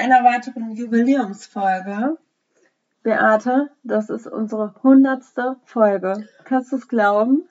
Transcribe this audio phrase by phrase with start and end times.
[0.00, 2.16] einer weiteren Jubiläumsfolge.
[3.02, 6.28] Beate, das ist unsere hundertste Folge.
[6.44, 7.48] Kannst du es glauben?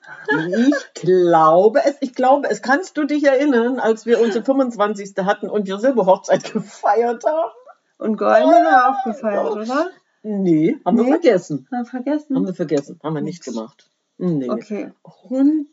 [0.68, 2.62] Ich glaube es, ich glaube es.
[2.62, 5.12] Kannst du dich erinnern, als wir unsere 25.
[5.24, 7.50] hatten und wir Silberhochzeit gefeiert haben?
[7.98, 9.90] Und Golden haben wir auch gefeiert, oder?
[10.22, 11.02] Nee, haben Nee?
[11.04, 11.66] wir vergessen.
[11.72, 12.36] Haben wir vergessen?
[12.36, 13.00] Haben wir vergessen.
[13.02, 13.90] Haben wir nicht gemacht.
[14.18, 14.48] Nee.
[14.50, 14.92] Okay,
[15.24, 15.66] 100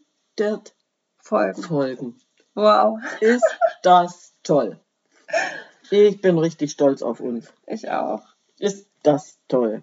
[1.18, 1.62] Folgen.
[1.64, 2.16] Folgen.
[2.56, 3.46] Wow, Ist
[3.84, 4.80] das toll.
[5.90, 7.52] Ich bin richtig stolz auf uns.
[7.66, 8.24] ich auch.
[8.60, 9.82] Ist das toll.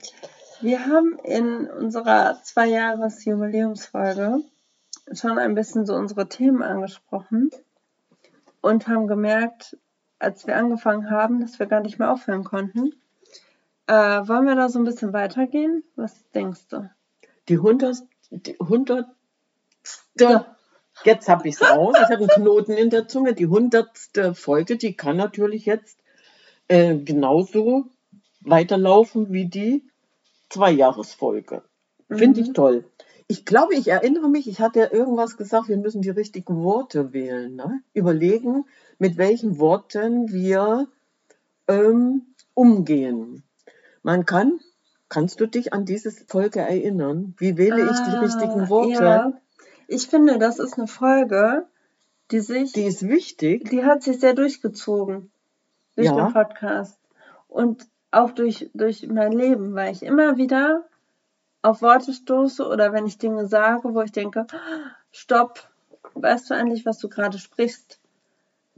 [0.60, 4.40] Wir haben in unserer Zwei-Jahres-Jubiläumsfolge
[5.12, 7.50] schon ein bisschen so unsere Themen angesprochen
[8.60, 9.76] und haben gemerkt,
[10.18, 12.92] als wir angefangen haben, dass wir gar nicht mehr aufhören konnten.
[13.86, 15.84] Äh, wollen wir da so ein bisschen weitergehen?
[15.96, 16.90] Was denkst du?
[17.48, 17.98] Die 100.
[18.30, 19.06] Die 100.
[21.02, 21.96] Jetzt habe ich es raus.
[21.96, 23.34] Ich habe einen Knoten in der Zunge.
[23.34, 23.88] Die 100.
[24.34, 25.98] Folge, die kann natürlich jetzt
[26.68, 27.86] äh, genauso
[28.40, 29.82] weiterlaufen wie die
[30.50, 31.62] Zweijahresfolge.
[32.08, 32.84] Finde ich toll.
[33.26, 37.12] Ich glaube, ich erinnere mich, ich hatte ja irgendwas gesagt, wir müssen die richtigen Worte
[37.12, 37.56] wählen.
[37.56, 37.80] Ne?
[37.94, 38.66] Überlegen,
[38.98, 40.86] mit welchen Worten wir
[41.66, 42.22] ähm,
[42.52, 43.42] umgehen.
[44.02, 44.60] Man kann,
[45.08, 47.34] kannst du dich an diese Folge erinnern?
[47.38, 49.02] Wie wähle ich die Ah, richtigen Worte?
[49.04, 49.32] Ja.
[49.88, 51.66] Ich finde, das ist eine Folge,
[52.30, 53.68] die sich, Die ist wichtig.
[53.70, 55.30] die hat sich sehr durchgezogen
[55.96, 56.14] durch Ja.
[56.26, 56.98] den Podcast
[57.48, 60.84] und auch durch, durch mein Leben, weil ich immer wieder
[61.62, 64.46] auf Worte stoße oder wenn ich Dinge sage, wo ich denke,
[65.10, 65.68] stopp,
[66.14, 67.98] weißt du eigentlich, was du gerade sprichst?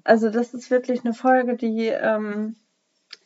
[0.04, 2.56] Also das ist wirklich eine Folge, die ähm,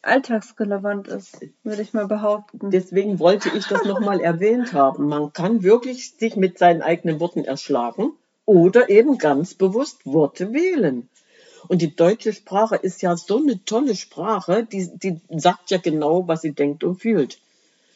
[0.02, 2.70] alltagsrelevant ist, würde ich mal behaupten.
[2.70, 5.08] Deswegen wollte ich das nochmal erwähnt haben.
[5.08, 8.12] Man kann wirklich sich mit seinen eigenen Worten erschlagen
[8.46, 11.08] oder eben ganz bewusst Worte wählen.
[11.68, 16.26] Und die deutsche Sprache ist ja so eine tolle Sprache, die, die sagt ja genau,
[16.26, 17.38] was sie denkt und fühlt.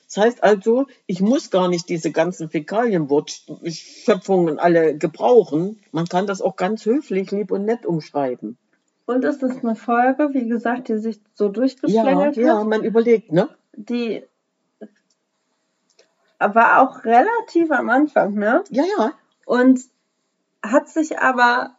[0.06, 5.80] Das heißt also, ich muss gar nicht diese ganzen Fäkalienwortschöpfungen alle gebrauchen.
[5.92, 8.58] Man kann das auch ganz höflich, lieb und nett umschreiben.
[9.06, 12.84] Und es ist eine Folge, wie gesagt, die sich so Ja, durchgeschlängelt ja, hat, man
[12.84, 13.48] überlegt, ne?
[13.72, 14.24] die
[16.38, 18.64] war auch relativ am Anfang, ne?
[18.70, 19.12] Ja, ja.
[19.46, 19.80] Und
[20.62, 21.76] hat sich aber,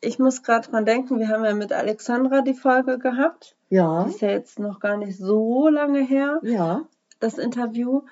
[0.00, 3.56] ich muss gerade dran denken, wir haben ja mit Alexandra die Folge gehabt.
[3.70, 6.82] Ja, Das ist ja jetzt noch gar nicht so lange her, ja.
[7.20, 8.02] das Interview.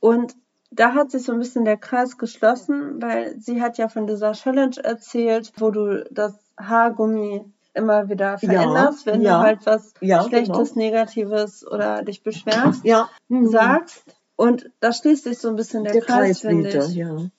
[0.00, 0.34] Und
[0.70, 4.32] da hat sich so ein bisschen der Kreis geschlossen, weil sie hat ja von dieser
[4.32, 7.44] Challenge erzählt, wo du das Haargummi
[7.76, 10.78] immer wieder veränderst, wenn ja, du halt was ja, Schlechtes, genau.
[10.86, 13.48] Negatives oder dich beschwerst, Ja, mhm.
[13.48, 14.04] sagst.
[14.36, 16.94] Und da schließt sich so ein bisschen der, der Kreis, Kreis finde wieder, ich.
[16.94, 17.30] ja.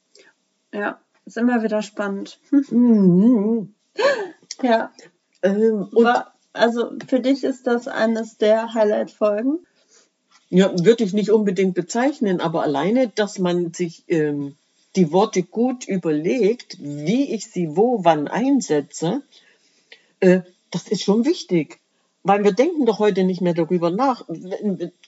[0.74, 2.40] Ja, ist immer wieder spannend.
[2.72, 3.74] Mhm.
[4.62, 4.92] ja,
[5.44, 9.60] Ähm, und war, also für dich ist das eines der Highlight-Folgen.
[10.50, 14.56] ja, würde ich nicht unbedingt bezeichnen, aber alleine, dass man sich ähm,
[14.96, 19.22] die Worte gut überlegt, wie ich sie wo, wann einsetze,
[20.20, 20.42] äh,
[20.72, 21.80] das ist schon wichtig.
[22.24, 24.28] Weil wir denken doch heute nicht mehr darüber nach.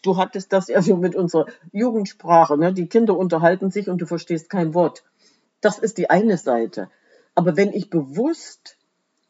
[0.04, 2.72] Du hattest das ja so mit unserer Jugendsprache, ne?
[2.72, 5.04] Die Kinder unterhalten sich und du verstehst kein Wort.
[5.60, 6.90] Das ist die eine Seite.
[7.36, 8.78] Aber wenn ich bewusst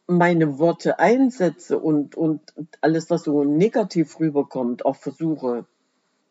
[0.06, 2.40] meine Worte einsetze und, und
[2.80, 5.66] alles, was so negativ rüberkommt, auch versuche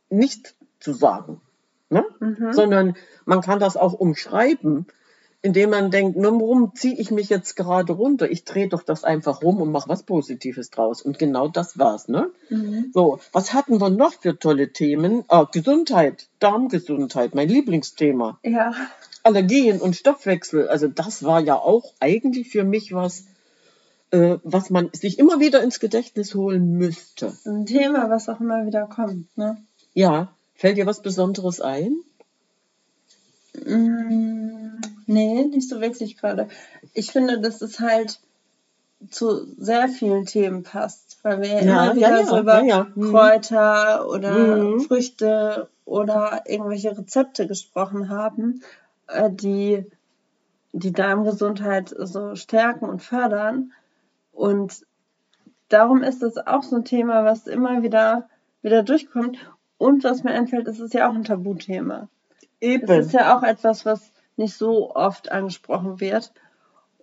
[0.09, 1.41] nicht zu sagen,
[1.89, 2.05] ne?
[2.51, 2.95] sondern
[3.25, 4.87] man kann das auch umschreiben,
[5.41, 8.29] indem man denkt, nun, warum ziehe ich mich jetzt gerade runter?
[8.29, 11.01] Ich drehe doch das einfach rum und mache was Positives draus.
[11.01, 12.09] Und genau das war's.
[12.09, 12.29] Ne?
[12.93, 15.23] So, was hatten wir noch für tolle Themen?
[15.29, 18.39] Ah, Gesundheit, Darmgesundheit, mein Lieblingsthema.
[18.43, 18.73] Ja,
[19.23, 20.67] Allergien und Stoffwechsel.
[20.67, 23.25] Also das war ja auch eigentlich für mich was,
[24.11, 27.33] äh, was man sich immer wieder ins Gedächtnis holen müsste.
[27.45, 29.37] ein Thema, was auch immer wieder kommt.
[29.37, 29.57] Ne?
[29.93, 31.95] Ja, fällt dir was Besonderes ein?
[33.65, 36.47] Mm, nee, nicht so wirklich gerade.
[36.93, 38.19] Ich finde, dass es halt
[39.09, 42.87] zu sehr vielen Themen passt, weil wir ja, immer wieder ja, ja, so über ja.
[42.93, 44.81] Kräuter oder Mhm.
[44.81, 48.61] Früchte oder irgendwelche Rezepte gesprochen haben,
[49.07, 49.85] äh, die
[50.71, 53.71] die Darmgesundheit so stärken und fördern.
[54.31, 54.85] Und
[55.69, 58.29] darum ist es auch so ein Thema, was immer wieder
[58.61, 59.37] wieder durchkommt.
[59.77, 62.09] Und was mir einfällt, ist es ja auch ein Tabuthema.
[62.39, 62.91] Es Eben.
[62.91, 66.31] ist ja auch etwas, was nicht so oft angesprochen wird.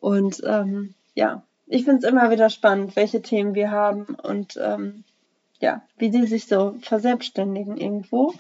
[0.01, 5.05] Und ähm, ja, ich finde es immer wieder spannend, welche Themen wir haben und ähm,
[5.61, 8.35] ja, wie die sich so verselbstständigen irgendwo.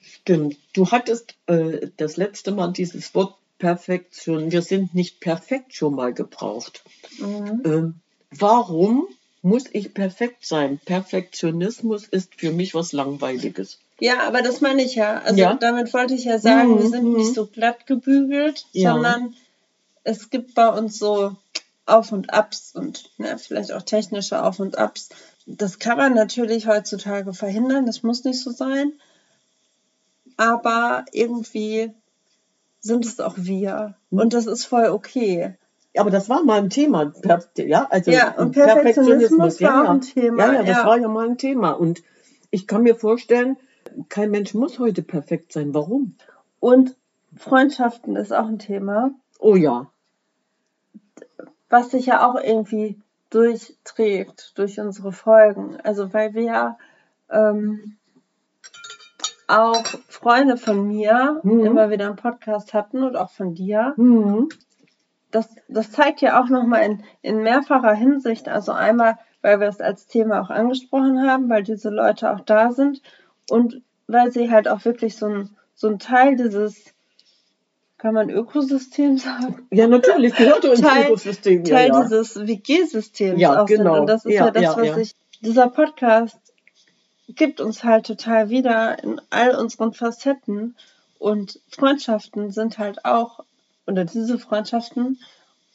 [0.00, 0.56] Stimmt.
[0.74, 4.50] Du hattest äh, das letzte Mal dieses Wort Perfektion.
[4.52, 6.82] Wir sind nicht perfekt schon mal gebraucht.
[7.18, 7.62] Mhm.
[7.64, 7.94] Ähm,
[8.30, 9.06] warum
[9.42, 10.80] muss ich perfekt sein?
[10.84, 13.78] Perfektionismus ist für mich was Langweiliges.
[14.00, 15.20] Ja, aber das meine ich ja.
[15.24, 15.54] Also Ja.
[15.54, 17.16] damit wollte ich ja sagen, wir Mhm, sind mhm.
[17.16, 18.92] nicht so glatt gebügelt, Ja.
[18.94, 19.34] sondern
[20.04, 21.36] es gibt bei uns so
[21.86, 25.10] Auf und Abs und ne, vielleicht auch technische Auf und Abs.
[25.46, 28.92] Das kann man natürlich heutzutage verhindern, das muss nicht so sein.
[30.36, 31.92] Aber irgendwie
[32.80, 33.96] sind es auch wir.
[34.10, 34.18] Mhm.
[34.20, 35.54] Und das ist voll okay.
[35.96, 37.06] Aber das war mal ein Thema.
[37.20, 40.86] Per ja, also Ja, und Perfektionismus war auch ein Thema, Ja, ja, das ja.
[40.86, 41.72] war ja mal ein Thema.
[41.72, 42.02] Und
[42.50, 43.56] ich kann mir vorstellen,
[44.08, 45.74] kein Mensch muss heute perfekt sein.
[45.74, 46.16] Warum?
[46.60, 46.96] Und
[47.36, 49.10] Freundschaften ist auch ein Thema.
[49.38, 49.86] Oh ja.
[51.68, 53.00] was sich ja auch irgendwie
[53.30, 55.76] durchträgt durch unsere Folgen.
[55.82, 56.78] Also weil wir ja
[57.30, 57.96] ähm,
[59.46, 61.64] auch Freunde von mir Mhm.
[61.64, 63.94] immer wieder einen Podcast hatten und auch von dir.
[63.96, 64.48] Mhm.
[65.30, 68.48] Das, das zeigt ja auch nochmal in, in mehrfacher Hinsicht.
[68.48, 72.72] Also einmal, weil wir es als Thema auch angesprochen haben, weil diese Leute auch da
[72.72, 73.00] sind
[73.48, 73.80] und
[74.12, 76.76] weil sie halt auch wirklich so ein, so ein Teil dieses,
[77.98, 79.66] kann man Ökosystem sagen?
[79.70, 81.64] Ja, natürlich gehört ins Teil- Ökosystem.
[81.64, 82.02] Ja, Teil ja.
[82.02, 83.92] dieses WG-Systems Ja, auch genau.
[83.94, 84.00] sind.
[84.00, 85.14] Und das ist ja, Ja, das, was ich.
[85.42, 86.38] Dieser Podcast
[87.28, 90.76] gibt uns halt total wieder in all unseren Facetten.
[91.18, 93.40] Und Freundschaften sind halt auch,
[93.86, 95.18] oder diese Freundschaften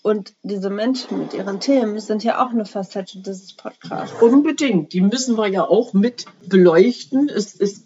[0.01, 4.21] und diese Menschen mit ihren Themen sind ja auch eine Facette dieses Podcasts.
[4.21, 4.93] Unbedingt.
[4.93, 7.29] Die müssen wir ja auch mit beleuchten.
[7.29, 7.84] Es ist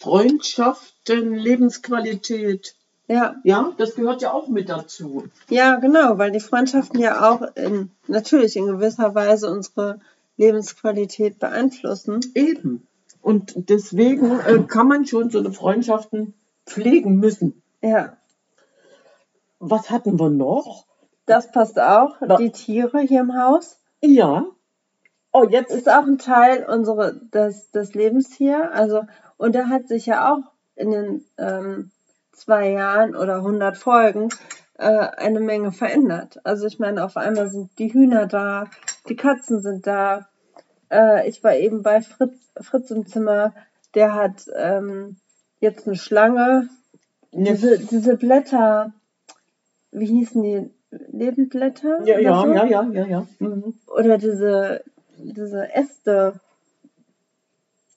[0.00, 2.74] Freundschaften, Lebensqualität.
[3.06, 5.24] Ja, Ja, das gehört ja auch mit dazu.
[5.48, 10.00] ja, genau, weil die Freundschaften ja auch in, natürlich in gewisser Weise unsere
[10.36, 12.20] Lebensqualität beeinflussen.
[12.34, 12.86] Eben.
[13.20, 16.32] Und deswegen äh, kann man schon so eine Freundschaften
[16.66, 17.60] pflegen müssen.
[17.82, 18.16] Ja.
[19.58, 20.86] Was hatten wir noch?
[21.26, 22.20] Das passt auch.
[22.22, 22.36] Ja.
[22.38, 23.76] Die Tiere hier im Haus.
[24.00, 24.46] Ja.
[25.32, 28.72] Oh, jetzt Ist auch ein Teil unserer, des, des Lebens hier.
[28.72, 29.02] Also,
[29.40, 31.90] und da hat sich ja auch in den ähm,
[32.32, 34.28] zwei Jahren oder 100 Folgen
[34.76, 36.38] äh, eine Menge verändert.
[36.44, 38.66] Also ich meine, auf einmal sind die Hühner da,
[39.08, 40.28] die Katzen sind da.
[40.90, 43.54] Äh, ich war eben bei Fritz, Fritz im Zimmer,
[43.94, 45.16] der hat ähm,
[45.58, 46.68] jetzt eine Schlange.
[47.32, 48.92] Diese, diese Blätter,
[49.90, 50.70] wie hießen die?
[50.90, 52.04] Lebendblätter?
[52.04, 52.52] ja, oder ja, so?
[52.52, 53.26] ja, ja, ja, ja.
[53.38, 53.72] Mhm.
[53.86, 54.84] Oder diese,
[55.16, 56.40] diese Äste.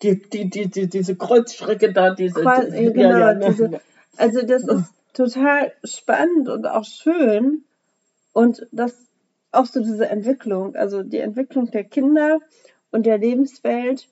[0.03, 2.41] Die, die, die, die, diese Kreuzschrecke da, diese.
[2.41, 3.45] Qual- die, ja, genau, ne.
[3.49, 3.81] diese-
[4.17, 7.63] Also das ist total spannend und auch schön.
[8.33, 8.93] Und das
[9.51, 12.39] auch so diese Entwicklung, also die Entwicklung der Kinder
[12.91, 14.07] und der Lebenswelt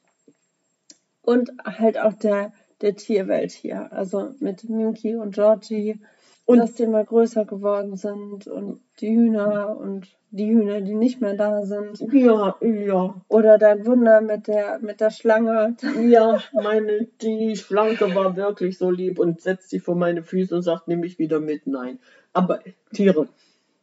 [1.24, 3.92] und halt auch der, der Tierwelt hier.
[3.92, 6.00] Also mit Minky und Georgie.
[6.45, 11.21] Und- dass die mal größer geworden sind und die Hühner und die Hühner, die nicht
[11.21, 12.00] mehr da sind.
[12.13, 13.21] Ja, ja.
[13.27, 15.75] Oder dein Wunder mit der, mit der Schlange.
[16.01, 20.62] Ja, meine, die Schlanke war wirklich so lieb und setzt sich vor meine Füße und
[20.62, 21.67] sagt, nimm mich wieder mit.
[21.67, 22.00] Nein.
[22.33, 22.60] Aber
[22.93, 23.27] Tiere,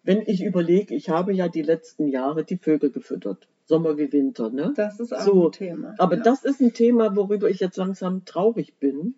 [0.05, 3.47] wenn ich überlege, ich habe ja die letzten Jahre die Vögel gefüttert.
[3.67, 4.73] Sommer wie Winter, ne?
[4.75, 5.95] Das ist auch So, ein Thema.
[5.99, 6.23] Aber ja.
[6.23, 9.15] das ist ein Thema, worüber ich jetzt langsam traurig bin,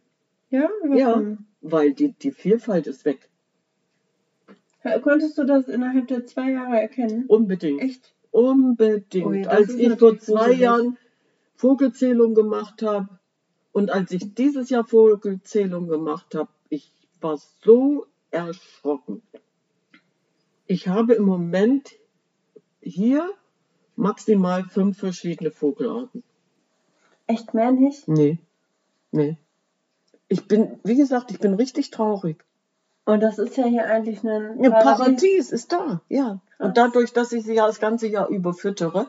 [0.51, 1.07] Ja, Ja.
[1.13, 1.47] warum?
[1.61, 3.29] weil die, die Vielfalt ist weg.
[4.85, 4.99] Ja.
[4.99, 7.25] Konntest du das innerhalb der zwei Jahre erkennen?
[7.27, 7.83] Unbedingt.
[7.83, 8.15] Echt?
[8.31, 9.47] Unbedingt.
[9.47, 10.53] Das als ich vor zwei.
[10.53, 10.97] Jahren
[11.57, 13.09] Vogelzählung gemacht habe
[13.73, 19.23] und als ich dieses Jahr Vogelzählung gemacht habe, ich war so erschrocken.
[20.67, 21.91] Ich habe im Moment
[22.81, 23.31] hier
[23.97, 26.23] maximal fünf verschiedene Vogelarten.
[27.27, 28.09] Echt mehr nicht?
[28.09, 28.39] Nee,
[29.11, 29.37] nee.
[30.29, 32.45] Ich bin, wie gesagt, ich bin richtig traurig.
[33.11, 34.99] Und das ist ja hier eigentlich ein Ja, Paradies.
[34.99, 36.41] Paradies ist da, ja.
[36.57, 36.69] Krass.
[36.69, 39.07] Und dadurch, dass ich sie ja das ganze Jahr über füttere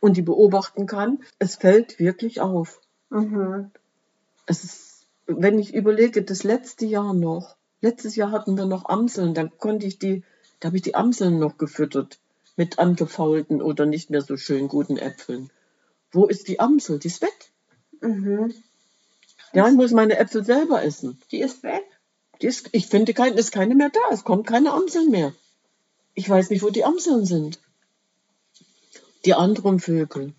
[0.00, 2.80] und die beobachten kann, es fällt wirklich auf.
[3.10, 3.70] Mhm.
[4.46, 9.32] Es ist, wenn ich überlege, das letzte Jahr noch, Letztes Jahr hatten wir noch Amseln,
[9.34, 10.22] da konnte ich die,
[10.60, 12.18] da habe ich die Amseln noch gefüttert
[12.56, 15.50] mit angefaulten oder nicht mehr so schön guten Äpfeln.
[16.12, 16.98] Wo ist die Amsel?
[16.98, 17.52] Die ist weg.
[18.00, 18.52] Mhm.
[19.52, 21.18] Ja, ich muss meine Äpfel selber essen.
[21.30, 21.84] Die ist weg.
[22.40, 24.00] Ist, ich finde, kein, ist keine mehr da.
[24.12, 25.34] Es kommt keine Amseln mehr.
[26.14, 27.58] Ich weiß nicht, wo die Amseln sind.
[29.24, 30.32] Die anderen Vögel.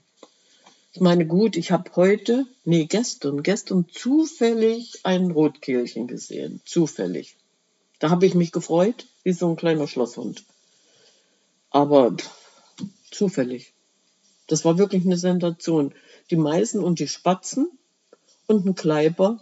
[0.94, 6.62] Ich meine, gut, ich habe heute, nee, gestern, gestern zufällig ein Rotkehlchen gesehen.
[6.66, 7.38] Zufällig.
[8.00, 10.44] Da habe ich mich gefreut, wie so ein kleiner Schlosshund.
[11.70, 12.30] Aber pff,
[13.12, 13.74] zufällig.
[14.48, 15.94] Das war wirklich eine Sensation.
[16.30, 17.72] Die Meisen und die Spatzen
[18.48, 19.40] und ein Kleiber.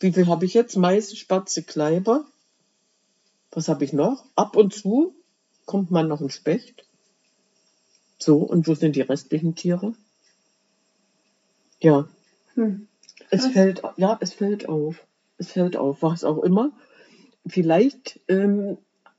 [0.00, 0.76] Wie viel habe ich jetzt?
[0.76, 2.24] Meisen, Spatze, Kleiber.
[3.52, 4.24] Was habe ich noch?
[4.34, 5.14] Ab und zu
[5.66, 6.84] kommt mal noch ein Specht.
[8.18, 9.94] So, und wo sind die restlichen Tiere?
[11.80, 12.08] Ja,
[12.54, 12.88] Hm.
[13.30, 15.06] es fällt, ja, es fällt auf.
[15.38, 16.72] Es fällt auf, was auch immer.
[17.46, 18.78] Vielleicht ähm,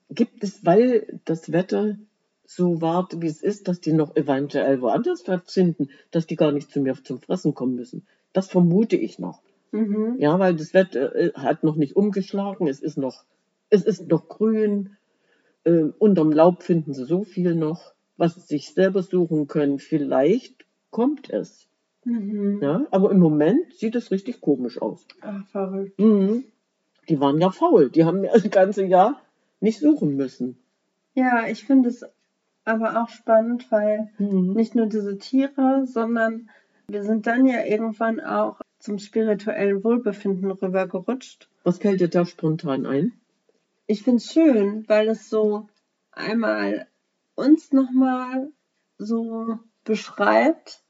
[0.10, 1.98] gibt es, weil das Wetter
[2.46, 6.72] so wart, wie es ist, dass die noch eventuell woanders finden, dass die gar nicht
[6.72, 8.06] zu mir zum Fressen kommen müssen.
[8.34, 9.42] Das vermute ich noch.
[9.72, 10.16] Mhm.
[10.20, 13.24] Ja, weil das Wetter äh, hat noch nicht umgeschlagen, es ist noch,
[13.70, 14.98] es ist noch grün.
[15.64, 19.80] Äh, unterm Laub finden sie so viel noch, was sie sich selber suchen können.
[19.80, 21.68] Vielleicht kommt es.
[22.04, 22.60] Mhm.
[22.62, 25.06] Ja, aber im Moment sieht es richtig komisch aus.
[25.22, 26.00] Ach, verrückt.
[26.00, 26.46] Mhm.
[27.10, 27.90] Die waren ja faul.
[27.90, 29.22] Die haben ja das ganze Jahr
[29.60, 30.58] nicht suchen müssen.
[31.14, 32.04] Ja, ich finde es
[32.66, 34.54] aber auch spannend, weil Mhm.
[34.54, 36.50] nicht nur diese Tiere, sondern
[36.88, 41.48] wir sind dann ja irgendwann auch zum spirituellen Wohlbefinden rübergerutscht.
[41.64, 43.14] Was fällt dir da spontan ein?
[43.88, 45.68] Ich finde es schön, weil es so
[46.12, 46.88] einmal
[47.36, 48.52] uns nochmal
[48.98, 50.82] so beschreibt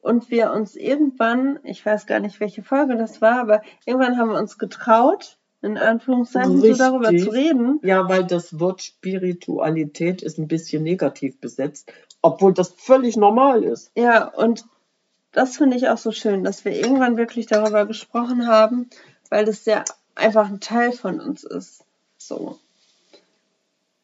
[0.00, 4.30] und wir uns irgendwann, ich weiß gar nicht, welche Folge das war, aber irgendwann haben
[4.30, 6.78] wir uns getraut, in Anführungszeichen, so Richtig.
[6.78, 7.80] darüber zu reden.
[7.82, 11.92] Ja, weil das Wort Spiritualität ist ein bisschen negativ besetzt,
[12.22, 13.92] obwohl das völlig normal ist.
[13.94, 14.64] Ja, und
[15.32, 18.90] das finde ich auch so schön, dass wir irgendwann wirklich darüber gesprochen haben,
[19.28, 19.84] weil das ja
[20.14, 21.84] einfach ein Teil von uns ist.
[22.18, 22.58] So.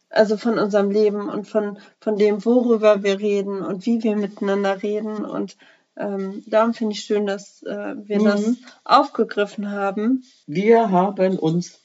[0.08, 4.82] Also von unserem Leben und von, von dem, worüber wir reden und wie wir miteinander
[4.82, 5.24] reden.
[5.24, 5.56] Und
[5.96, 8.24] ähm, darum finde ich schön, dass äh, wir Mhm.
[8.24, 8.54] das
[8.84, 10.24] aufgegriffen haben.
[10.46, 11.80] Wir haben uns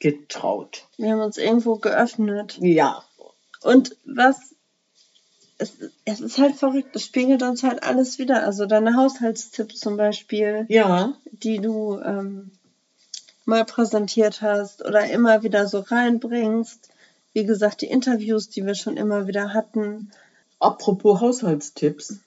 [0.00, 0.86] getraut.
[0.96, 2.58] Wir haben uns irgendwo geöffnet.
[2.60, 3.04] Ja.
[3.62, 4.54] Und was,
[5.58, 5.72] es,
[6.04, 8.42] es ist halt verrückt, es spiegelt uns halt alles wieder.
[8.44, 11.14] Also deine Haushaltstipps zum Beispiel, Ja.
[11.32, 12.50] die du ähm,
[13.44, 16.90] mal präsentiert hast oder immer wieder so reinbringst.
[17.32, 20.10] Wie gesagt, die Interviews, die wir schon immer wieder hatten.
[20.60, 22.20] Apropos Haushaltstipps.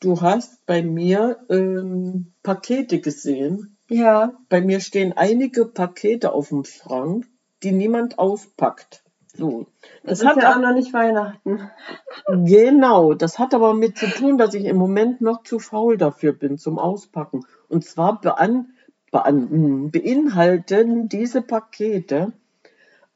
[0.00, 3.76] Du hast bei mir ähm, Pakete gesehen.
[3.88, 7.26] Ja, Bei mir stehen einige Pakete auf dem Schrank,
[7.62, 9.02] die niemand auspackt.
[9.34, 9.66] So.
[10.02, 11.70] das, Das ist hat ja auch noch nicht Weihnachten.
[12.28, 16.32] Genau, das hat aber mit zu tun, dass ich im Moment noch zu faul dafür
[16.32, 17.44] bin zum Auspacken.
[17.68, 18.74] Und zwar bean,
[19.10, 22.32] bean, hm, beinhalten diese Pakete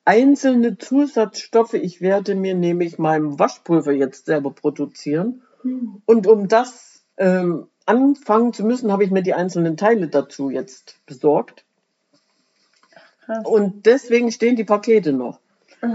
[0.04, 1.74] einzelne Zusatzstoffe.
[1.74, 5.42] Ich werde mir nämlich meinem Waschpulver jetzt selber produzieren.
[5.62, 6.02] Hm.
[6.06, 11.00] Und um das ähm, anfangen zu müssen, habe ich mir die einzelnen Teile dazu jetzt
[11.06, 11.64] besorgt.
[13.24, 13.44] Krass.
[13.44, 15.40] Und deswegen stehen die Pakete noch.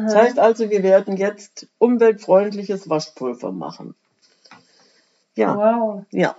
[0.06, 3.96] Das heißt also, wir werden jetzt umweltfreundliches Waschpulver machen.
[5.36, 6.06] Ja, Wow.
[6.12, 6.36] ja.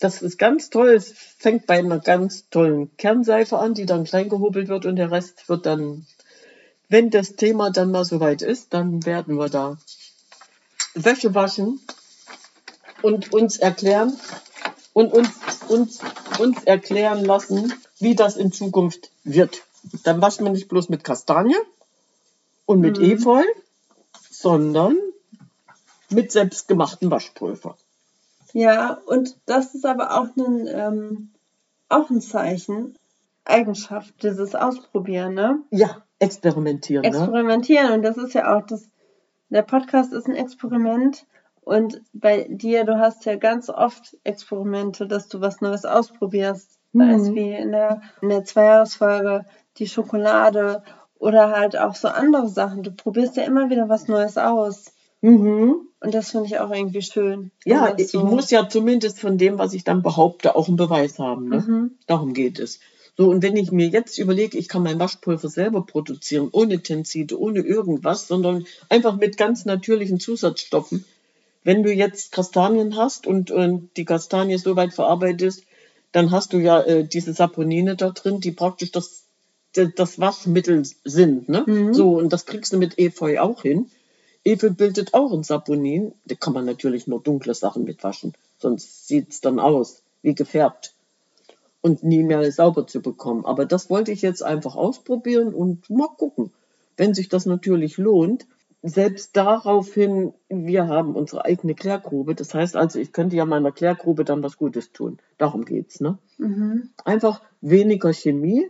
[0.00, 0.90] Das ist ganz toll.
[0.90, 5.10] Es fängt bei einer ganz tollen Kernseife an, die dann klein gehobelt wird und der
[5.10, 6.04] Rest wird dann,
[6.88, 9.78] wenn das Thema dann mal soweit ist, dann werden wir da
[10.94, 11.80] Wäsche waschen
[13.02, 14.12] und uns erklären
[14.92, 15.30] und uns,
[15.68, 16.00] uns,
[16.38, 19.62] uns erklären lassen, wie das in Zukunft wird.
[20.02, 21.56] Dann waschen wir nicht bloß mit Kastanie
[22.66, 23.04] und mit Mhm.
[23.04, 23.42] Efeu,
[24.30, 24.96] sondern
[26.10, 27.76] mit selbstgemachtem Waschpulver.
[28.52, 31.30] Ja, und das ist aber auch ein, ähm,
[31.88, 32.96] auch ein Zeichen,
[33.44, 35.60] Eigenschaft, dieses Ausprobieren, ne?
[35.70, 37.02] Ja, experimentieren.
[37.02, 37.08] Ne?
[37.08, 37.92] Experimentieren.
[37.92, 38.88] Und das ist ja auch das,
[39.50, 41.26] der Podcast ist ein Experiment.
[41.60, 46.78] Und bei dir, du hast ja ganz oft Experimente, dass du was Neues ausprobierst.
[46.92, 47.34] Sei es Mhm.
[47.34, 49.44] wie in der, in der Zweijahresfolge
[49.78, 50.84] die Schokolade
[51.24, 52.82] oder halt auch so andere Sachen.
[52.82, 54.92] Du probierst ja immer wieder was Neues aus.
[55.22, 55.76] Mhm.
[56.00, 57.50] Und das finde ich auch irgendwie schön.
[57.64, 61.18] Ja, so- ich muss ja zumindest von dem, was ich dann behaupte, auch einen Beweis
[61.18, 61.48] haben.
[61.48, 61.64] Ne?
[61.66, 61.90] Mhm.
[62.06, 62.80] Darum geht es.
[63.16, 67.40] So, und wenn ich mir jetzt überlege, ich kann mein Waschpulver selber produzieren, ohne Tenside,
[67.40, 71.04] ohne irgendwas, sondern einfach mit ganz natürlichen Zusatzstoffen.
[71.62, 75.64] Wenn du jetzt Kastanien hast und, und die Kastanie so weit verarbeitest,
[76.12, 79.23] dann hast du ja äh, diese Saponine da drin, die praktisch das
[79.74, 81.48] das Waschmittel sind.
[81.48, 81.64] Ne?
[81.66, 81.94] Mhm.
[81.94, 83.90] So, und das kriegst du mit Efeu auch hin.
[84.44, 86.12] Efeu bildet auch ein Saponin.
[86.26, 90.94] Da kann man natürlich nur dunkle Sachen mitwaschen, sonst sieht's dann aus wie gefärbt
[91.82, 93.44] und nie mehr sauber zu bekommen.
[93.44, 96.50] Aber das wollte ich jetzt einfach ausprobieren und mal gucken.
[96.96, 98.46] Wenn sich das natürlich lohnt,
[98.82, 102.34] selbst daraufhin, wir haben unsere eigene Klärgrube.
[102.34, 105.18] Das heißt also, ich könnte ja meiner Klärgrube dann was Gutes tun.
[105.38, 106.18] Darum geht's, ne?
[106.38, 106.90] Mhm.
[107.04, 108.68] Einfach weniger Chemie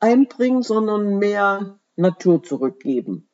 [0.00, 3.28] einbringen, sondern mehr Natur zurückgeben.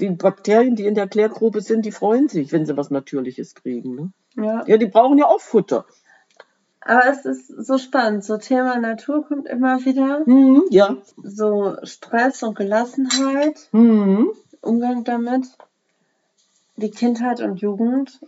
[0.00, 3.94] Die Bakterien, die in der Klärgrube sind, die freuen sich, wenn sie was Natürliches kriegen.
[3.94, 4.12] Ne?
[4.36, 4.64] Ja.
[4.66, 5.86] Ja, die brauchen ja auch Futter.
[6.80, 8.24] Aber es ist so spannend.
[8.24, 10.22] So Thema Natur kommt immer wieder.
[10.26, 10.96] Mhm, ja.
[11.22, 14.30] So Stress und Gelassenheit, Mhm.
[14.60, 15.46] Umgang damit.
[16.76, 18.20] Die Kindheit und Jugend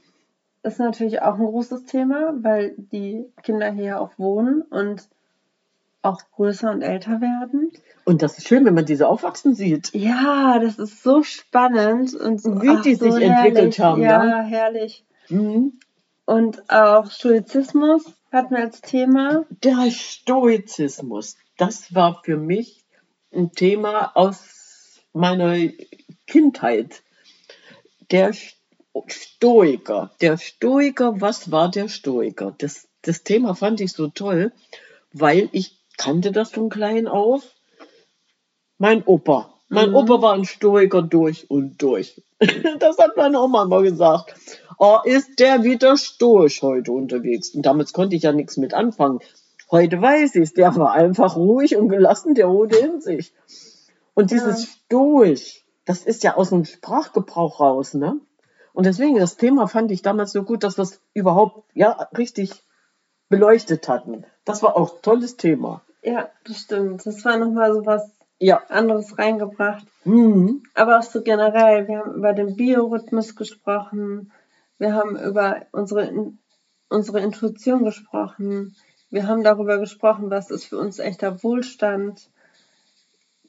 [0.62, 5.08] ist natürlich auch ein großes Thema, weil die Kinder hier auch wohnen und
[6.02, 7.72] auch größer und älter werden.
[8.04, 9.94] Und das ist schön, wenn man diese aufwachsen sieht.
[9.94, 14.40] Ja, das ist so spannend und so, Wie die sich entwickelt haben, Ja, ja.
[14.42, 15.04] herrlich.
[15.28, 15.78] Mhm.
[16.24, 19.44] Und auch Stoizismus hatten wir als Thema.
[19.62, 22.84] Der Stoizismus, das war für mich
[23.34, 25.56] ein Thema aus meiner
[26.26, 27.02] Kindheit.
[28.10, 28.32] Der
[29.06, 32.54] Stoiker, der Stoiker, was war der Stoiker?
[32.58, 34.52] Das, das Thema fand ich so toll,
[35.12, 37.42] weil ich kannte das von klein auf.
[38.78, 39.52] Mein Opa.
[39.68, 39.96] Mein Mhm.
[39.96, 42.22] Opa war ein Stoiker durch und durch.
[42.78, 44.34] Das hat meine Oma mal gesagt.
[44.78, 47.50] Oh, ist der wieder stoisch heute unterwegs?
[47.54, 49.18] Und damit konnte ich ja nichts mit anfangen.
[49.70, 53.34] Heute weiß ich der war einfach ruhig und gelassen, der ruhte in sich.
[54.14, 54.70] Und dieses Ja.
[54.86, 58.18] stoisch, das ist ja aus dem Sprachgebrauch raus, ne?
[58.72, 62.52] Und deswegen, das Thema fand ich damals so gut, dass wir es überhaupt, ja, richtig
[63.28, 64.24] beleuchtet hatten.
[64.44, 65.82] Das war auch ein tolles Thema.
[66.02, 67.04] Ja, das stimmt.
[67.06, 68.62] Das war nochmal so was Ja.
[68.68, 69.86] anderes reingebracht.
[70.04, 70.62] Mhm.
[70.74, 74.32] Aber auch so generell, wir haben über den Biorhythmus gesprochen,
[74.78, 76.32] wir haben über unsere,
[76.88, 78.76] unsere Intuition gesprochen,
[79.10, 82.30] wir haben darüber gesprochen, was ist für uns echter Wohlstand.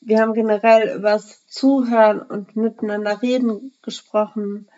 [0.01, 4.69] Wir haben generell übers Zuhören und miteinander reden gesprochen,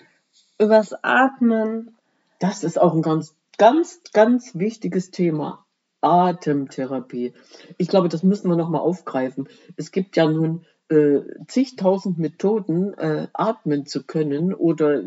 [0.58, 1.96] übers Atmen.
[2.39, 5.63] Das ist auch ein ganz, ganz, ganz wichtiges Thema.
[6.02, 7.34] Atemtherapie.
[7.78, 9.48] Ich glaube, das müssen wir nochmal aufgreifen.
[9.78, 15.04] Es gibt ja nun äh, zigtausend Methoden, äh, atmen zu können oder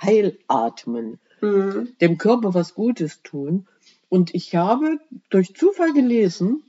[0.00, 1.88] heilatmen, Mhm.
[2.00, 3.66] dem Körper was Gutes tun.
[4.08, 4.98] Und ich habe
[5.30, 6.62] durch Zufall gelesen,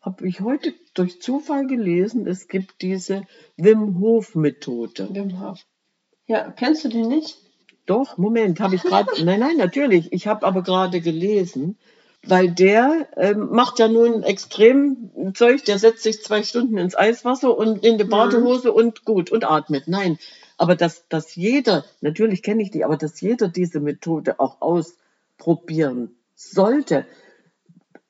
[0.00, 3.22] habe ich heute durch Zufall gelesen, es gibt diese
[3.56, 5.08] Wim Hof Methode.
[5.12, 5.66] Wim Hof.
[6.28, 7.38] Ja, kennst du die nicht?
[7.86, 9.10] Doch, Moment, habe ich gerade.
[9.24, 10.12] nein, nein, natürlich.
[10.12, 11.76] Ich habe aber gerade gelesen,
[12.24, 17.56] weil der ähm, macht ja nun extrem Zeug, der setzt sich zwei Stunden ins Eiswasser
[17.56, 19.86] und in die Badehose und gut und atmet.
[19.86, 20.18] Nein,
[20.56, 26.16] aber dass, dass jeder, natürlich kenne ich die, aber dass jeder diese Methode auch ausprobieren
[26.34, 27.06] sollte.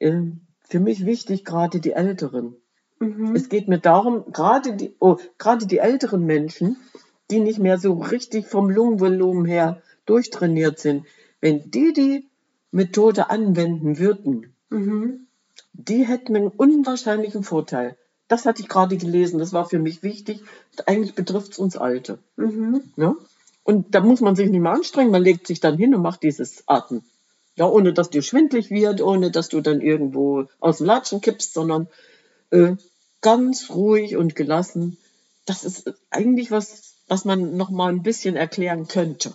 [0.00, 2.56] Ähm, für mich wichtig, gerade die Älteren.
[2.98, 3.34] Mhm.
[3.36, 6.76] Es geht mir darum, gerade die, oh, gerade die älteren Menschen,
[7.30, 11.06] die nicht mehr so richtig vom Lungenvolumen her durchtrainiert sind,
[11.40, 12.28] wenn die die
[12.76, 15.26] Methode anwenden würden, Mhm.
[15.72, 17.96] die hätten einen unwahrscheinlichen Vorteil.
[18.28, 20.42] Das hatte ich gerade gelesen, das war für mich wichtig.
[20.84, 22.18] Eigentlich betrifft es uns Alte.
[22.36, 22.82] Mhm.
[22.96, 23.16] Ne?
[23.64, 26.22] Und da muss man sich nicht mehr anstrengen, man legt sich dann hin und macht
[26.22, 27.02] dieses Atmen.
[27.56, 31.54] Ja, ohne dass dir schwindlig wird, ohne dass du dann irgendwo aus dem Latschen kippst,
[31.54, 31.88] sondern
[32.50, 32.74] äh,
[33.22, 34.98] ganz ruhig und gelassen.
[35.46, 39.32] Das ist eigentlich was, was man noch mal ein bisschen erklären könnte.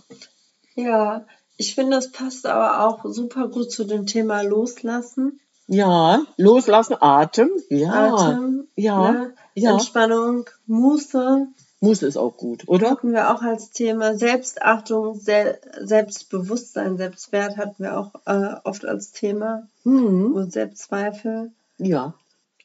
[0.76, 1.26] Ja,
[1.58, 5.40] ich finde, es passt aber auch super gut zu dem Thema Loslassen.
[5.68, 7.50] Ja, loslassen, Atem.
[7.70, 9.34] Ja, Atem, ja, ne?
[9.56, 9.72] ja.
[9.74, 11.48] Entspannung, Muße
[11.84, 12.92] Muße ist auch gut, oder?
[12.92, 14.16] hatten wir auch als Thema.
[14.16, 19.68] Selbstachtung, Se Selbstbewusstsein, Selbstwert hatten wir auch äh, oft als Thema.
[19.84, 21.52] Hm, Und Selbstzweifel.
[21.80, 22.14] ja,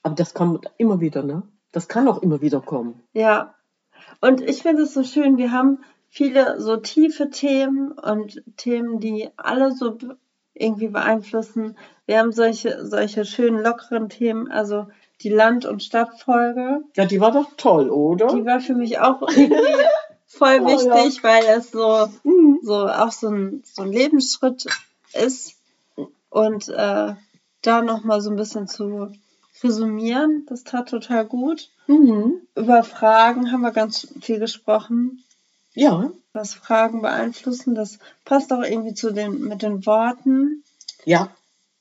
[0.03, 1.43] aber das kommt immer wieder, ne?
[1.73, 3.03] Das kann auch immer wieder kommen.
[3.15, 3.55] Ja.
[4.21, 9.29] Und ich finde es so schön, wir haben viele so tiefe Themen und Themen, die
[9.37, 9.99] alle so
[10.55, 11.77] irgendwie beeinflussen.
[12.07, 14.87] Wir haben solche, solche schönen, lockeren Themen, also
[15.23, 16.81] die Land- und Stadtfolge.
[16.95, 18.29] Ja, die war doch toll, oder?
[18.29, 19.63] Die war für mich auch irgendwie
[20.27, 22.61] voll Oh, wichtig, weil es so, Mhm.
[22.63, 24.67] so auch so ein, so ein Lebensschritt
[25.13, 25.55] ist.
[26.31, 27.15] Und äh,
[27.63, 29.11] da nochmal so ein bisschen zu
[29.63, 31.71] resümieren, das tat total gut.
[31.87, 32.43] Mhm.
[32.55, 35.23] Über Fragen haben wir ganz viel gesprochen,
[35.77, 37.75] Ja, was Fragen beeinflussen.
[37.75, 40.65] Das passt auch irgendwie zu den, mit den Worten.
[41.05, 41.31] ja.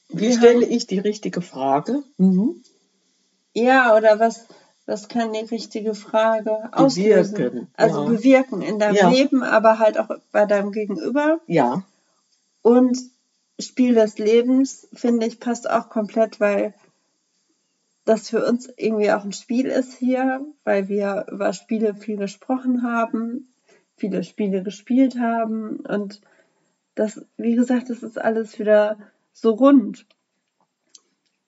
[0.10, 2.04] Wie Wir stelle ich die richtige Frage?
[2.18, 2.62] Mhm.
[3.54, 4.46] Ja, oder was,
[4.86, 7.34] das kann die richtige Frage auslösen.
[7.34, 8.10] Bewirken, Also ja.
[8.10, 9.10] bewirken in deinem Ja.
[9.10, 11.40] Leben, aber halt auch bei deinem Gegenüber.
[11.48, 11.84] Ja.
[12.62, 13.00] Und
[13.60, 16.76] Spiel des Lebens, finde ich, passt auch komplett, weil
[18.06, 22.84] das für uns irgendwie auch ein Spiel ist hier, weil wir über Spiele viel gesprochen
[22.84, 23.52] haben,
[23.98, 26.22] viele Spiele gespielt haben und
[26.96, 28.98] das, wie gesagt, das ist alles wieder
[29.34, 30.06] so rund.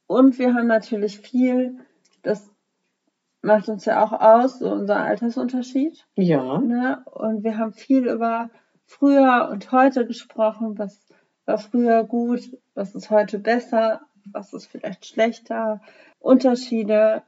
[0.07, 1.79] Und wir haben natürlich viel,
[2.21, 2.49] das
[3.41, 6.05] macht uns ja auch aus, so unser Altersunterschied.
[6.15, 6.59] Ja.
[6.59, 7.03] Ne?
[7.05, 8.49] Und wir haben viel über
[8.85, 11.07] früher und heute gesprochen, was
[11.45, 12.41] war früher gut,
[12.73, 15.81] was ist heute besser, was ist vielleicht schlechter,
[16.19, 17.23] Unterschiede,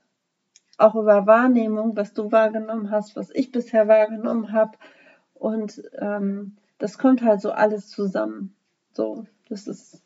[0.77, 4.77] auch über Wahrnehmung, was du wahrgenommen hast, was ich bisher wahrgenommen habe.
[5.39, 8.53] Und ähm, das kommt halt so alles zusammen.
[8.93, 10.01] So, das ist,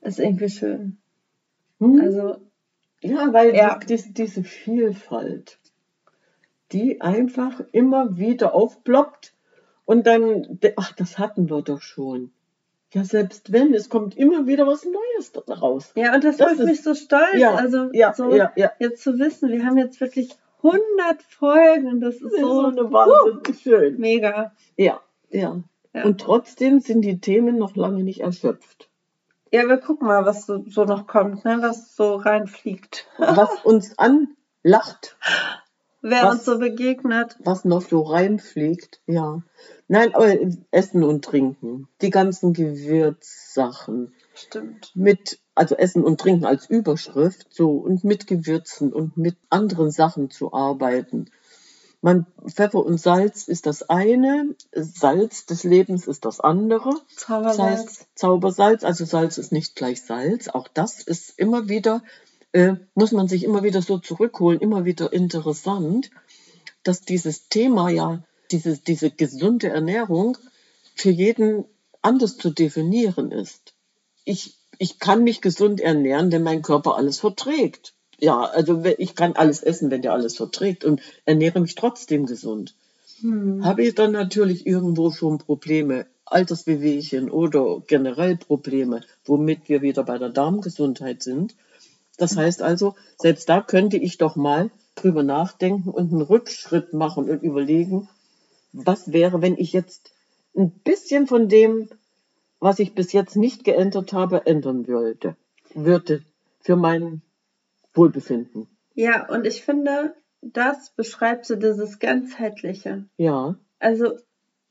[0.00, 0.96] ist irgendwie schön.
[1.78, 2.00] Hm.
[2.00, 2.36] Also,
[3.02, 3.78] Ja, weil Ja.
[3.78, 5.58] Diese, diese Vielfalt,
[6.72, 9.34] die einfach immer wieder aufploppt
[9.84, 12.32] und dann, ach, das hatten wir doch schon.
[12.92, 15.92] Ja, selbst wenn, es kommt immer wieder was Neues raus.
[15.94, 17.36] ja, und das, Das macht ist- mich so stolz.
[17.36, 18.52] Ja, also, ja, so, ja.
[18.80, 20.30] jetzt zu wissen, wir haben jetzt wirklich
[20.62, 23.98] 100 Folgen das ist Das ist so so eine Wahnsinn schön.
[23.98, 24.52] mega.
[24.76, 26.04] Ja, ja, Ja.
[26.04, 28.88] Und trotzdem sind die Themen noch lange nicht erschöpft.
[29.52, 31.58] Ja, wir gucken mal, was so, so noch kommt, ne?
[31.60, 33.08] was so reinfliegt.
[33.18, 35.16] Was uns anlacht,
[36.02, 37.36] Wer Was- uns so begegnet.
[37.44, 39.42] was noch so reinfliegt, ja.
[39.88, 40.34] Nein, aber
[40.70, 44.14] Essen und Trinken, die ganzen Gewürzsachen,
[44.46, 44.92] Stimmt.
[44.94, 50.30] mit, also Essen und Trinken als Überschrift, so, und mit Gewürzen und mit anderen Sachen
[50.30, 51.30] zu arbeiten.
[52.02, 56.90] Man, Pfeffer und Salz ist das eine, Salz des Lebens ist das andere.
[56.90, 57.80] Das Zaubersalz.
[57.80, 60.48] heißt Zaubersalz, also Salz ist nicht gleich Salz.
[60.48, 62.02] Auch das ist immer wieder,
[62.52, 66.10] äh, muss man sich immer wieder so zurückholen, immer wieder interessant,
[66.84, 70.38] dass dieses Thema ja, diese, diese gesunde Ernährung
[70.94, 71.66] für jeden
[72.00, 73.74] anders zu definieren ist.
[74.24, 77.94] Ich, ich kann mich gesund ernähren, wenn mein Körper alles verträgt.
[78.18, 82.74] Ja, also ich kann alles essen, wenn der alles verträgt und ernähre mich trotzdem gesund
[83.22, 83.64] Hm.
[83.64, 90.16] habe ich dann natürlich irgendwo schon Probleme, Altersbewegchen oder generell Probleme, womit wir wieder bei
[90.16, 91.54] der Darmgesundheit sind.
[92.16, 97.28] Das heißt also, selbst da könnte ich doch mal drüber nachdenken und einen Rückschritt machen
[97.28, 98.08] und überlegen,
[98.72, 100.12] was wäre, wenn ich jetzt
[100.56, 101.88] ein bisschen von dem,
[102.60, 105.36] was ich bis jetzt nicht geändert habe, ändern würde,
[105.74, 106.22] würde
[106.60, 107.22] für mein
[107.94, 108.68] Wohlbefinden.
[108.94, 113.04] Ja, und ich finde, das beschreibt so dieses Ganzheitliche.
[113.16, 114.18] Ja, Also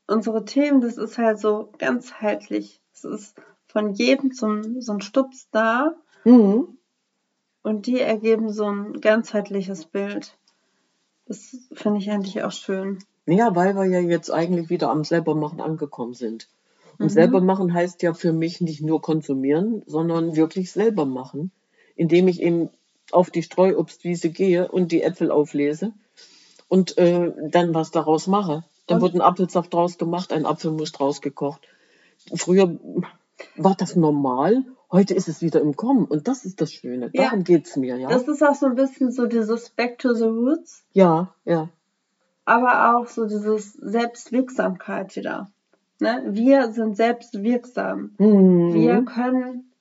[0.06, 2.80] unsere Themen, das ist halt so ganzheitlich.
[2.92, 6.76] Es ist von jedem so ein, so ein Stups da mhm.
[7.62, 10.36] und die ergeben so ein ganzheitliches Bild.
[11.26, 12.98] Das finde ich eigentlich auch schön.
[13.26, 16.48] Ja, weil wir ja jetzt eigentlich wieder am Selbermachen angekommen sind.
[17.00, 17.10] Und Mhm.
[17.10, 21.50] selber machen heißt ja für mich nicht nur konsumieren, sondern wirklich selber machen,
[21.96, 22.68] indem ich eben
[23.10, 25.92] auf die Streuobstwiese gehe und die Äpfel auflese
[26.68, 28.64] und äh, dann was daraus mache.
[28.86, 31.62] Dann Und- wird ein Apfelsaft draus gemacht, ein Apfelmus draus gekocht.
[32.36, 32.78] Früher
[33.56, 37.08] war das normal, heute ist es wieder im Kommen und das ist das Schöne.
[37.14, 37.24] Ja.
[37.24, 38.10] Darum geht's mir, ja.
[38.10, 41.70] Das ist auch so ein bisschen so dieses Back to the Roots, ja, ja.
[42.44, 45.50] aber auch so dieses Selbstwirksamkeit wieder.
[46.00, 46.22] Ne?
[46.28, 48.12] Wir sind selbstwirksam.
[48.18, 48.74] Mhm.
[48.74, 49.72] Wir können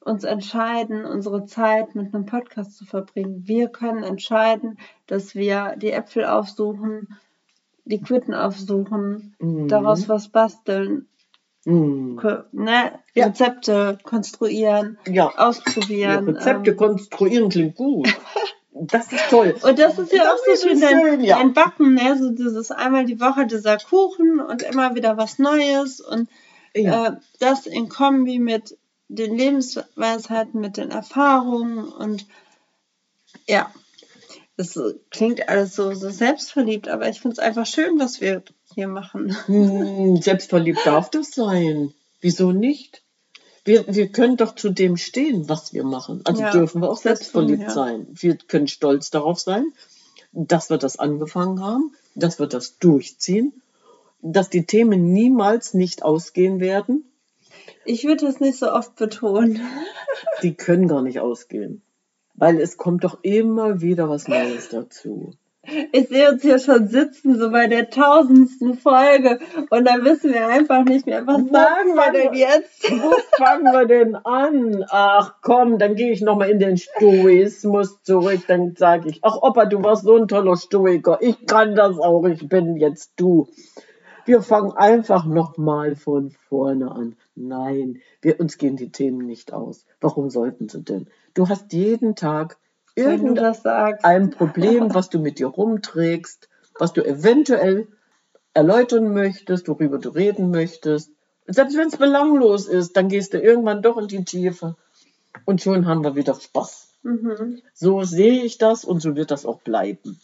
[0.00, 3.42] uns entscheiden, unsere Zeit mit einem Podcast zu verbringen.
[3.46, 7.16] Wir können entscheiden, dass wir die Äpfel aufsuchen,
[7.84, 9.68] die Quitten aufsuchen, Mhm.
[9.68, 11.06] daraus was basteln,
[11.64, 12.92] ko- ne?
[13.14, 13.26] Ja.
[13.26, 15.12] Rezepte konstruieren, Ja.
[15.12, 16.28] Ja, ausprobieren.
[16.28, 18.08] Rezepte ähm, konstruieren klingt gut.
[18.74, 19.54] Das ist toll.
[19.62, 21.38] Und das ist ja Das auch so schön, dein, ja.
[21.38, 22.16] dein Backen, ne?
[22.18, 26.28] So dieses einmal die Woche dieser Kuchen und immer wieder was Neues und
[26.74, 27.06] Ja.
[27.06, 32.26] äh, das in Kombi mit den Lebensweisheiten, mit den Erfahrungen und
[33.46, 33.70] ja,
[34.56, 34.78] das
[35.10, 38.42] klingt alles so, so selbstverliebt, aber ich finde es einfach schön, was wir
[38.74, 39.36] hier machen.
[39.46, 41.92] Hm, selbstverliebt darf das sein.
[42.20, 43.01] Wieso nicht?
[43.64, 46.22] Wir, wir können doch zu dem stehen, was wir machen.
[46.24, 47.70] Also Ja, dürfen wir auch selbstverliebt, ja.
[47.70, 48.06] sein.
[48.10, 49.72] Wir können stolz darauf sein,
[50.32, 53.52] dass wir das angefangen haben, dass wir das durchziehen,
[54.20, 57.04] dass die Themen niemals nicht ausgehen werden.
[57.84, 59.60] Ich würde das nicht so oft betonen.
[60.42, 61.82] Die können gar nicht ausgehen.
[62.34, 65.34] Weil es kommt doch immer wieder was Neues dazu.
[65.92, 69.38] Ich sehe uns hier schon sitzen, so bei der tausendsten Folge.
[69.70, 72.90] Und dann wissen wir einfach nicht mehr, was sagen wir denn jetzt?
[72.90, 74.84] Wo fangen wir denn an?
[74.88, 78.40] Ach komm, dann gehe ich nochmal in den Stoismus zurück.
[78.48, 81.18] Dann sage ich, ach Opa, du warst so ein toller Stoiker.
[81.20, 83.46] Ich kann das auch, ich bin jetzt du.
[84.24, 87.16] Wir fangen einfach nochmal von vorne an.
[87.36, 89.86] Nein, wir, uns gehen die Themen nicht aus.
[90.00, 91.06] Warum sollten sie denn?
[91.34, 92.58] Du hast jeden Tag
[92.96, 94.04] Das sagst.
[94.04, 97.88] irgendein Problem, was du mit dir rumträgst, was du eventuell
[98.54, 101.10] erläutern möchtest, worüber du reden möchtest.
[101.46, 104.76] Selbst wenn es belanglos ist, dann gehst du irgendwann doch in die Tiefe.
[105.44, 106.88] Und schon haben wir wieder Spaß.
[107.02, 107.62] Mhm.
[107.74, 110.20] So sehe ich das und so wird das auch bleiben.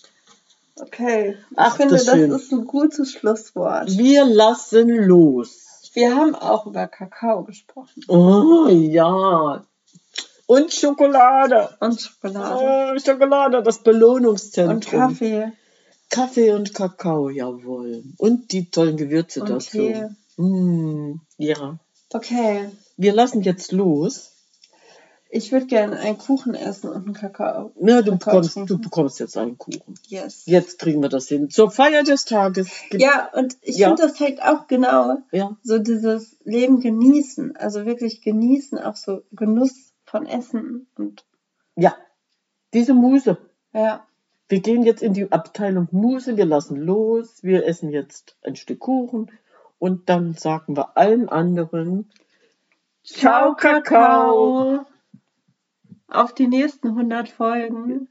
[0.80, 1.36] Okay.
[1.50, 3.90] Ich Ach, finde, das das, ist ein gutes Schlusswort.
[3.96, 5.90] Wir lassen los.
[5.94, 8.04] Wir haben auch über Kakao gesprochen.
[8.06, 9.64] Oh ja.
[10.48, 11.76] Und Schokolade.
[11.78, 12.94] Und Schokolade.
[12.96, 14.98] Oh, Schokolade, das Und Belohnungszentrum.
[15.00, 15.52] Kaffee.
[16.08, 18.02] Kaffee und Kakao, jawohl.
[18.16, 19.76] Und die tollen Gewürze Und dazu.
[19.78, 20.06] Tee.
[20.38, 21.78] Mm, ja.
[22.14, 22.70] Okay.
[22.96, 24.32] Wir lassen jetzt los.
[25.30, 27.72] Ich würde gerne einen Kuchen essen und einen Kakao.
[27.78, 28.68] Na, du Kakao bekommst, trinken.
[28.68, 29.96] du bekommst jetzt einen Kuchen.
[30.06, 30.44] Yes.
[30.46, 31.50] Jetzt kriegen wir das hin.
[31.50, 32.70] Zur Feier des Tages.
[32.92, 33.88] Ja, und ich Ja.
[33.88, 35.54] finde, das zeigt auch genau ja.
[35.62, 37.54] so dieses Leben genießen.
[37.56, 40.88] Also wirklich genießen, auch so Genuss von Essen.
[40.96, 41.24] Und
[41.76, 41.96] Ja.
[42.74, 43.38] Diese Muse.
[43.72, 44.06] ja,
[44.48, 46.36] Wir gehen jetzt in die Abteilung Muse.
[46.36, 47.42] Wir lassen los.
[47.42, 49.30] Wir essen jetzt ein Stück Kuchen.
[49.78, 52.10] Und dann sagen wir allen anderen
[53.04, 54.84] Ciao, Kakao.
[56.08, 58.08] Auf die nächsten 100 Folgen.